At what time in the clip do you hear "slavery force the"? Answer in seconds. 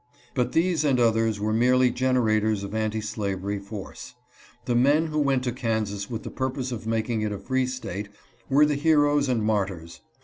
3.01-4.73